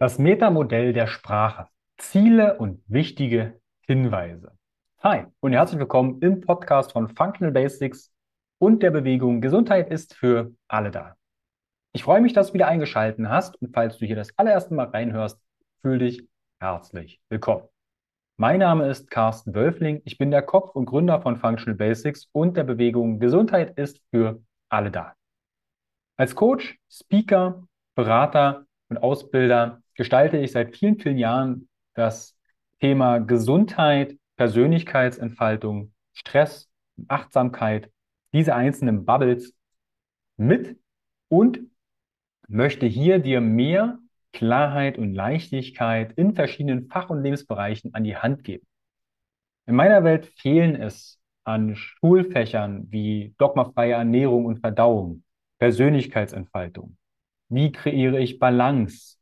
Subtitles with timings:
[0.00, 1.66] Das Metamodell der Sprache.
[1.96, 4.52] Ziele und wichtige Hinweise.
[5.02, 8.12] Hi und herzlich willkommen im Podcast von Functional Basics
[8.58, 11.16] und der Bewegung Gesundheit ist für alle da.
[11.92, 14.86] Ich freue mich, dass du wieder eingeschaltet hast und falls du hier das allererste Mal
[14.86, 15.40] reinhörst,
[15.82, 16.28] fühl dich
[16.60, 17.64] herzlich willkommen.
[18.36, 20.02] Mein Name ist Carsten Wölfling.
[20.04, 24.40] Ich bin der Kopf und Gründer von Functional Basics und der Bewegung Gesundheit ist für
[24.68, 25.16] alle da.
[26.16, 32.36] Als Coach, Speaker, Berater und Ausbilder gestalte ich seit vielen, vielen Jahren das
[32.80, 36.70] Thema Gesundheit, Persönlichkeitsentfaltung, Stress,
[37.08, 37.90] Achtsamkeit,
[38.32, 39.54] diese einzelnen Bubbles
[40.36, 40.78] mit
[41.28, 41.58] und
[42.46, 43.98] möchte hier dir mehr
[44.32, 48.66] Klarheit und Leichtigkeit in verschiedenen Fach- und Lebensbereichen an die Hand geben.
[49.66, 55.24] In meiner Welt fehlen es an Schulfächern wie dogmafreie Ernährung und Verdauung,
[55.58, 56.96] Persönlichkeitsentfaltung.
[57.48, 59.17] Wie kreiere ich Balance?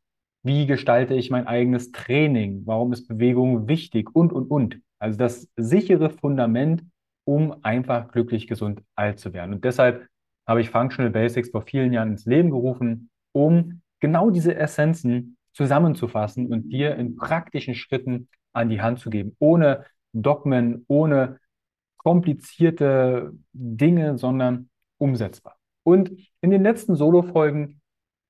[0.47, 2.61] Wie gestalte ich mein eigenes Training?
[2.65, 4.15] Warum ist Bewegung wichtig?
[4.15, 4.79] Und, und, und.
[4.97, 6.85] Also das sichere Fundament,
[7.25, 9.55] um einfach glücklich, gesund, alt zu werden.
[9.55, 10.07] Und deshalb
[10.47, 16.47] habe ich Functional Basics vor vielen Jahren ins Leben gerufen, um genau diese Essenzen zusammenzufassen
[16.47, 21.41] und dir in praktischen Schritten an die Hand zu geben, ohne Dogmen, ohne
[21.97, 25.57] komplizierte Dinge, sondern umsetzbar.
[25.83, 27.81] Und in den letzten Solo-Folgen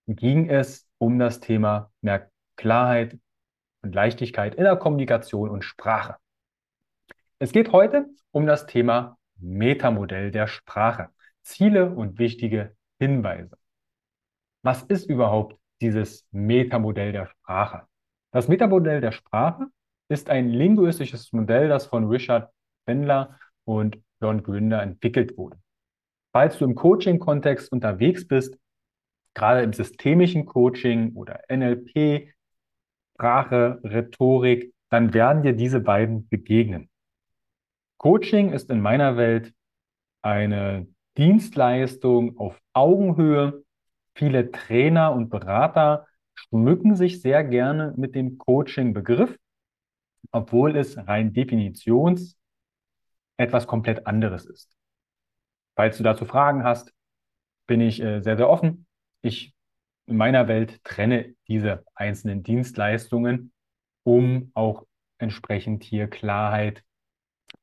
[0.08, 3.18] ging es um das Thema mehr Klarheit
[3.84, 6.18] und Leichtigkeit in der Kommunikation und Sprache.
[7.40, 11.10] Es geht heute um das Thema Metamodell der Sprache,
[11.44, 13.58] Ziele und wichtige Hinweise.
[14.64, 17.84] Was ist überhaupt dieses Metamodell der Sprache?
[18.32, 19.68] Das Metamodell der Sprache
[20.10, 22.52] ist ein linguistisches Modell, das von Richard
[22.86, 25.58] Bendler und John Grinder entwickelt wurde.
[26.34, 28.58] Falls du im Coaching-Kontext unterwegs bist,
[29.38, 32.34] gerade im systemischen Coaching oder NLP,
[33.14, 36.90] Sprache, Rhetorik, dann werden dir diese beiden begegnen.
[37.98, 39.54] Coaching ist in meiner Welt
[40.24, 40.88] eine
[41.18, 43.64] Dienstleistung auf Augenhöhe.
[44.16, 49.38] Viele Trainer und Berater schmücken sich sehr gerne mit dem Coaching-Begriff,
[50.32, 52.38] obwohl es rein definitions
[53.38, 54.76] etwas komplett anderes ist.
[55.76, 56.92] Falls du dazu Fragen hast,
[57.68, 58.87] bin ich äh, sehr, sehr offen
[59.22, 59.54] ich
[60.06, 63.52] in meiner Welt trenne diese einzelnen Dienstleistungen,
[64.04, 64.86] um auch
[65.18, 66.84] entsprechend hier Klarheit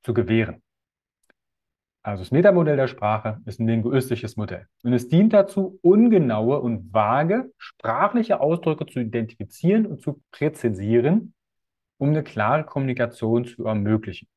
[0.03, 0.63] zu gewähren.
[2.03, 6.93] Also das Metamodell der Sprache ist ein linguistisches Modell und es dient dazu, ungenaue und
[6.93, 11.33] vage sprachliche Ausdrücke zu identifizieren und zu präzisieren,
[11.97, 14.29] um eine klare Kommunikation zu ermöglichen.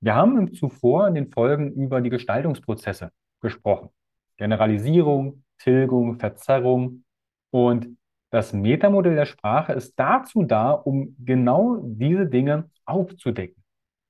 [0.00, 3.88] Wir haben zuvor in den Folgen über die Gestaltungsprozesse gesprochen.
[4.36, 7.04] Generalisierung, Tilgung, Verzerrung.
[7.50, 7.96] Und
[8.30, 13.62] das Metamodell der Sprache ist dazu da, um genau diese Dinge aufzudecken.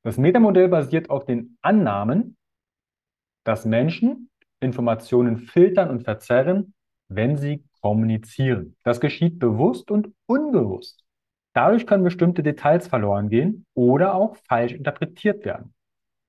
[0.02, 2.36] Das Metamodell basiert auf den Annahmen,
[3.44, 4.30] dass Menschen
[4.60, 6.74] Informationen filtern und verzerren,
[7.08, 8.76] wenn sie kommunizieren.
[8.82, 11.04] Das geschieht bewusst und unbewusst.
[11.54, 15.72] Dadurch können bestimmte Details verloren gehen oder auch falsch interpretiert werden.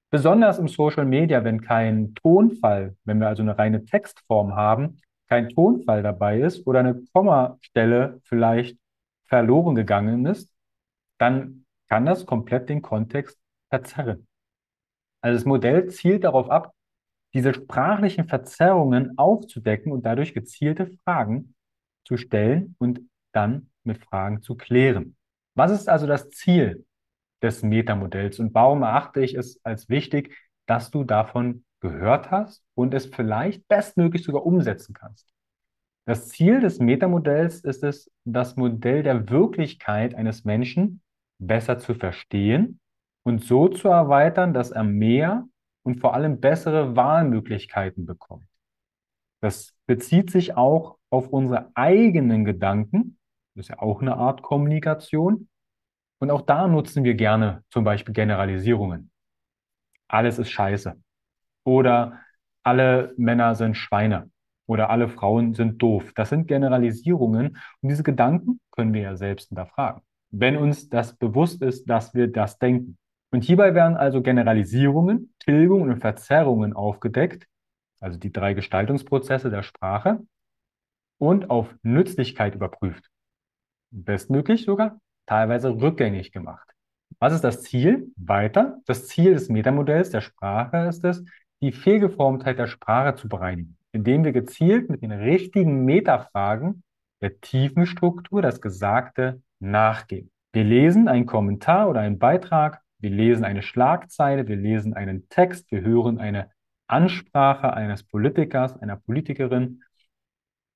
[0.10, 5.50] Besonders im Social Media, wenn kein Tonfall, wenn wir also eine reine Textform haben, kein
[5.50, 8.78] Tonfall dabei ist oder eine Kommastelle vielleicht
[9.26, 10.54] verloren gegangen ist,
[11.18, 13.38] dann kann das komplett den Kontext
[13.70, 14.28] verzerren.
[15.22, 16.74] Also das Modell zielt darauf ab,
[17.34, 21.56] diese sprachlichen Verzerrungen aufzudecken und dadurch gezielte Fragen
[22.06, 23.02] zu stellen und
[23.34, 25.16] dann mit Fragen zu klären.
[25.56, 26.86] Was ist also das Ziel
[27.42, 30.36] des Metamodells und warum erachte ich es als wichtig,
[30.68, 35.34] dass du davon gehört hast und es vielleicht bestmöglich sogar umsetzen kannst.
[36.06, 41.02] Das Ziel des Metamodells ist es, das Modell der Wirklichkeit eines Menschen
[41.40, 42.80] besser zu verstehen
[43.24, 45.48] und so zu erweitern, dass er mehr
[45.84, 48.48] und vor allem bessere Wahlmöglichkeiten bekommt.
[49.42, 53.18] Das bezieht sich auch auf unsere eigenen Gedanken.
[53.56, 55.48] Das ist ja auch eine Art Kommunikation.
[56.20, 59.12] Und auch da nutzen wir gerne zum Beispiel Generalisierungen.
[60.08, 60.96] Alles ist scheiße.
[61.64, 62.20] Oder
[62.64, 64.30] alle Männer sind Schweine.
[64.66, 66.12] Oder alle Frauen sind doof.
[66.16, 67.58] Das sind Generalisierungen.
[67.82, 70.02] Und diese Gedanken können wir ja selbst hinterfragen.
[70.30, 72.98] Wenn uns das bewusst ist, dass wir das denken.
[73.32, 77.48] Und hierbei werden also Generalisierungen, Tilgungen und Verzerrungen aufgedeckt,
[78.00, 80.20] also die drei Gestaltungsprozesse der Sprache,
[81.18, 83.10] und auf Nützlichkeit überprüft.
[83.92, 86.70] Bestmöglich sogar teilweise rückgängig gemacht.
[87.20, 88.12] Was ist das Ziel?
[88.16, 88.80] Weiter.
[88.86, 91.24] Das Ziel des Metamodells der Sprache ist es,
[91.62, 96.84] die Fehlgeformtheit der Sprache zu bereinigen, indem wir gezielt mit den richtigen Metafragen
[97.22, 100.30] der tiefen Struktur das Gesagte nachgehen.
[100.54, 105.72] Wir lesen einen Kommentar oder einen Beitrag, wir lesen eine Schlagzeile, wir lesen einen Text,
[105.72, 106.52] wir hören eine
[106.88, 109.84] Ansprache eines Politikers, einer Politikerin.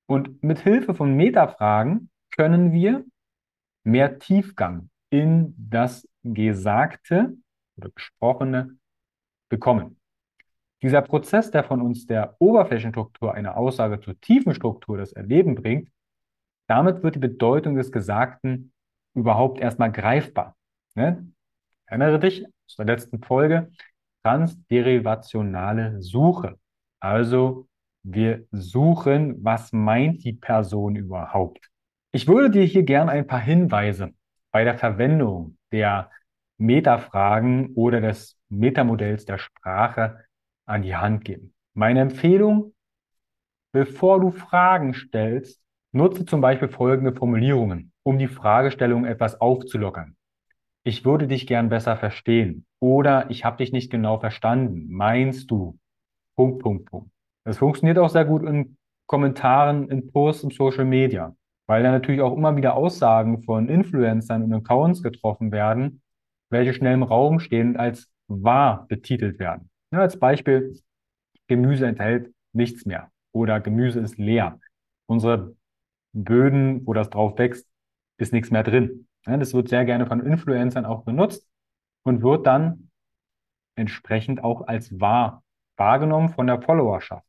[0.07, 3.05] Und mit Hilfe von Metafragen können wir
[3.83, 7.35] mehr Tiefgang in das Gesagte
[7.77, 8.77] oder Gesprochene
[9.49, 9.97] bekommen.
[10.81, 15.89] Dieser Prozess, der von uns der Oberflächenstruktur eine Aussage zur tiefen Struktur das Erleben bringt,
[16.67, 18.71] damit wird die Bedeutung des Gesagten
[19.13, 20.55] überhaupt erstmal greifbar.
[20.95, 21.31] Ne?
[21.85, 23.71] Erinnere dich aus der letzten Folge,
[24.23, 26.57] transderivationale Suche.
[26.99, 27.67] Also
[28.03, 31.69] wir suchen, was meint die Person überhaupt.
[32.11, 34.13] Ich würde dir hier gerne ein paar Hinweise
[34.51, 36.11] bei der Verwendung der
[36.57, 40.25] Metafragen oder des Metamodells der Sprache
[40.65, 41.53] an die Hand geben.
[41.73, 42.73] Meine Empfehlung,
[43.71, 45.61] bevor du Fragen stellst,
[45.91, 50.15] nutze zum Beispiel folgende Formulierungen, um die Fragestellung etwas aufzulockern.
[50.83, 54.87] Ich würde dich gern besser verstehen oder ich habe dich nicht genau verstanden.
[54.89, 55.77] Meinst du?
[56.35, 57.11] Punkt, Punkt, Punkt.
[57.43, 58.77] Das funktioniert auch sehr gut in
[59.07, 61.35] Kommentaren, in Posts im Social Media
[61.71, 66.01] weil da natürlich auch immer wieder Aussagen von Influencern und Accounts getroffen werden,
[66.49, 69.69] welche schnell im Raum stehen und als wahr betitelt werden.
[69.91, 70.77] Ja, als Beispiel,
[71.47, 74.59] Gemüse enthält nichts mehr oder Gemüse ist leer.
[75.05, 75.55] Unsere
[76.11, 77.65] Böden, wo das drauf wächst,
[78.17, 79.07] ist nichts mehr drin.
[79.25, 81.47] Ja, das wird sehr gerne von Influencern auch benutzt
[82.03, 82.89] und wird dann
[83.75, 85.41] entsprechend auch als wahr
[85.77, 87.25] wahrgenommen von der Followerschaft.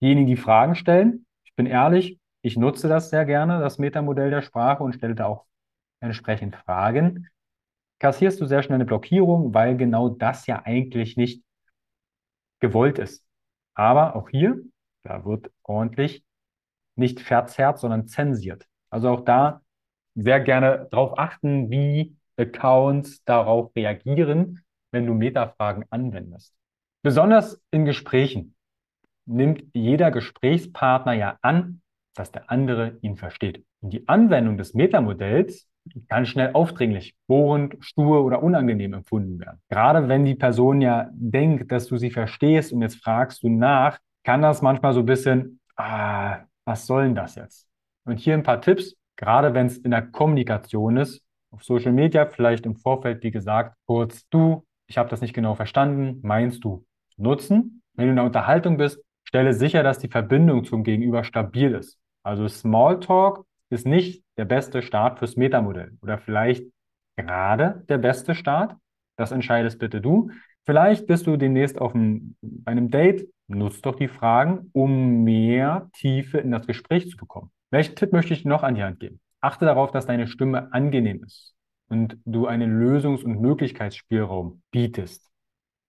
[0.00, 4.42] Diejenigen, die Fragen stellen, ich bin ehrlich, ich nutze das sehr gerne, das Metamodell der
[4.42, 5.46] Sprache und stelle da auch
[6.00, 7.28] entsprechend Fragen.
[7.98, 11.44] Kassierst du sehr schnell eine Blockierung, weil genau das ja eigentlich nicht
[12.60, 13.24] gewollt ist.
[13.74, 14.58] Aber auch hier,
[15.02, 16.24] da wird ordentlich
[16.96, 18.66] nicht verzerrt, sondern zensiert.
[18.90, 19.62] Also auch da
[20.14, 26.54] sehr gerne darauf achten, wie Accounts darauf reagieren, wenn du Metafragen anwendest.
[27.02, 28.54] Besonders in Gesprächen
[29.26, 31.80] nimmt jeder Gesprächspartner ja an,
[32.14, 33.64] dass der andere ihn versteht.
[33.80, 35.68] Und die Anwendung des Metamodells
[36.08, 39.60] kann schnell aufdringlich, bohrend, stur oder unangenehm empfunden werden.
[39.68, 43.98] Gerade wenn die Person ja denkt, dass du sie verstehst und jetzt fragst du nach,
[44.24, 47.66] kann das manchmal so ein bisschen, ah, was soll denn das jetzt?
[48.04, 52.26] Und hier ein paar Tipps, gerade wenn es in der Kommunikation ist, auf Social Media,
[52.26, 56.84] vielleicht im Vorfeld, wie gesagt, kurz, du, ich habe das nicht genau verstanden, meinst du
[57.16, 57.82] nutzen?
[57.94, 62.00] Wenn du in der Unterhaltung bist, stelle sicher, dass die Verbindung zum Gegenüber stabil ist.
[62.24, 66.64] Also Smalltalk ist nicht der beste Start fürs Metamodell oder vielleicht
[67.16, 68.74] gerade der beste Start.
[69.16, 70.32] Das entscheidest bitte du.
[70.66, 72.34] Vielleicht bist du demnächst auf einem,
[72.64, 73.28] einem Date.
[73.46, 77.52] Nutzt doch die Fragen, um mehr Tiefe in das Gespräch zu bekommen.
[77.70, 79.20] Welchen Tipp möchte ich noch an die Hand geben?
[79.40, 81.54] Achte darauf, dass deine Stimme angenehm ist
[81.88, 85.30] und du einen Lösungs- und Möglichkeitsspielraum bietest.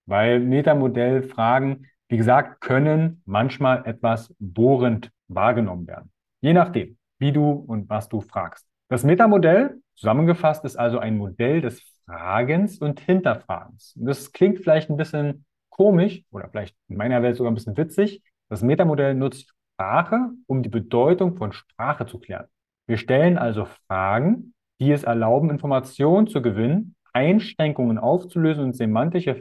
[0.05, 6.11] Weil Metamodell-Fragen, wie gesagt, können manchmal etwas bohrend wahrgenommen werden.
[6.41, 8.67] Je nachdem, wie du und was du fragst.
[8.89, 13.93] Das Metamodell, zusammengefasst, ist also ein Modell des Fragens und Hinterfragens.
[13.95, 18.21] Das klingt vielleicht ein bisschen komisch oder vielleicht in meiner Welt sogar ein bisschen witzig.
[18.49, 22.47] Das Metamodell nutzt Sprache, um die Bedeutung von Sprache zu klären.
[22.87, 29.35] Wir stellen also Fragen, die es erlauben, Informationen zu gewinnen, Einschränkungen aufzulösen und semantische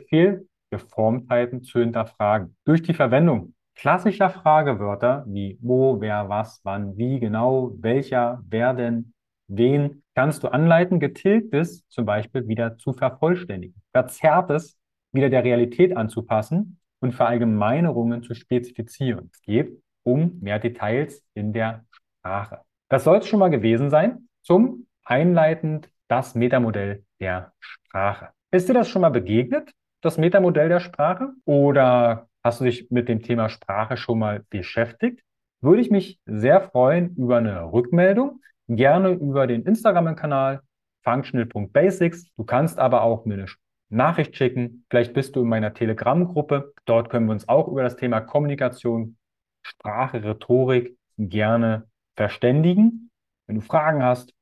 [0.70, 2.56] Fehlgeformtheiten zu hinterfragen.
[2.64, 9.12] Durch die Verwendung klassischer Fragewörter wie wo, wer, was, wann, wie genau, welcher, wer denn,
[9.48, 14.78] wen, kannst du anleiten, getilgtes zum Beispiel wieder zu vervollständigen, verzerrtes
[15.12, 19.30] wieder der Realität anzupassen und Verallgemeinerungen zu spezifizieren.
[19.32, 22.60] Es geht um mehr Details in der Sprache.
[22.88, 28.30] Das soll es schon mal gewesen sein zum einleitend das Metamodell der Sprache.
[28.50, 31.32] Ist dir das schon mal begegnet, das Metamodell der Sprache?
[31.44, 35.22] Oder Hast du dich mit dem Thema Sprache schon mal beschäftigt?
[35.60, 38.40] Würde ich mich sehr freuen über eine Rückmeldung.
[38.66, 40.62] Gerne über den Instagram-Kanal
[41.04, 42.34] functional.basics.
[42.36, 43.46] Du kannst aber auch mir eine
[43.90, 44.86] Nachricht schicken.
[44.88, 46.72] Vielleicht bist du in meiner Telegram-Gruppe.
[46.86, 49.18] Dort können wir uns auch über das Thema Kommunikation,
[49.62, 53.10] Sprache, Rhetorik gerne verständigen.
[53.46, 54.32] Wenn du Fragen hast,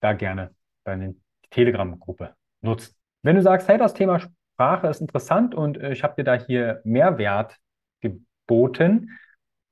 [0.00, 0.54] da gerne
[0.84, 1.14] deine
[1.50, 2.94] Telegram-Gruppe nutzen.
[3.22, 4.20] Wenn du sagst, hey, das Thema
[4.56, 7.58] Sprache ist interessant und äh, ich habe dir da hier Mehrwert
[8.00, 9.10] geboten,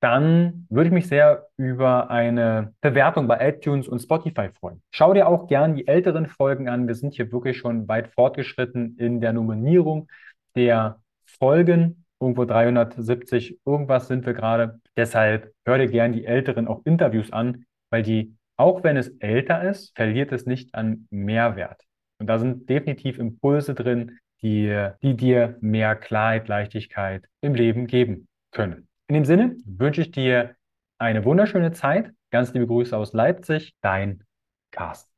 [0.00, 4.82] dann würde ich mich sehr über eine Bewertung bei iTunes und Spotify freuen.
[4.90, 6.86] Schau dir auch gern die älteren Folgen an.
[6.86, 10.10] Wir sind hier wirklich schon weit fortgeschritten in der Nominierung
[10.54, 12.04] der Folgen.
[12.20, 14.80] Irgendwo 370, irgendwas sind wir gerade.
[14.98, 19.62] Deshalb hör dir gern die älteren auch Interviews an, weil die auch wenn es älter
[19.62, 21.82] ist, verliert es nicht an Mehrwert.
[22.18, 28.28] Und da sind definitiv Impulse drin, die, die dir mehr Klarheit, Leichtigkeit im Leben geben
[28.52, 28.88] können.
[29.08, 30.54] In dem Sinne wünsche ich dir
[30.98, 32.12] eine wunderschöne Zeit.
[32.30, 34.22] Ganz liebe Grüße aus Leipzig, dein
[34.70, 35.13] Carsten.